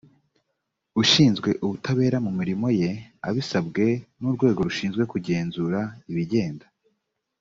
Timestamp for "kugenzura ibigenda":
5.11-6.65